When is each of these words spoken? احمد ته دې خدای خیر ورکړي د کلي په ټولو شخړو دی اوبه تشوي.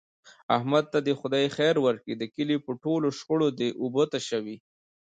احمد 0.57 0.85
ته 0.93 0.99
دې 1.05 1.13
خدای 1.19 1.45
خیر 1.57 1.75
ورکړي 1.85 2.13
د 2.17 2.23
کلي 2.35 2.57
په 2.65 2.71
ټولو 2.83 3.07
شخړو 3.17 3.47
دی 3.59 3.69
اوبه 3.81 4.03
تشوي. 4.13 4.57